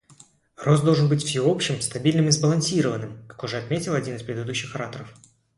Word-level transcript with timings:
Рост 0.57 0.83
должен 0.83 1.09
быть 1.09 1.23
всеобщим, 1.23 1.79
стабильным 1.79 2.27
и 2.27 2.31
сбалансированным, 2.31 3.23
как 3.27 3.43
уже 3.43 3.59
отметил 3.59 3.93
один 3.93 4.15
из 4.15 4.23
предыдущих 4.23 4.73
ораторов. 4.75 5.13